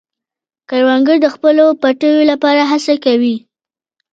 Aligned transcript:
کروندګر 0.69 1.17
د 1.23 1.27
خپلو 1.35 1.65
پټیو 1.81 2.21
لپاره 2.31 2.61
هڅه 2.71 2.93
کوي 3.05 3.35